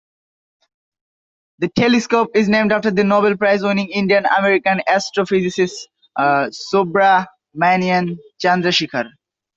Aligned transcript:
The 1.59 1.69
telescope 1.69 2.31
is 2.35 2.49
named 2.49 2.71
after 2.71 2.89
the 2.89 3.03
Nobel 3.03 3.37
Prize-winning 3.37 3.89
Indian-American 3.89 4.81
astrophysicist 4.89 5.85
Subrahmanyan 6.17 8.17
Chandrasekhar. 8.43 9.11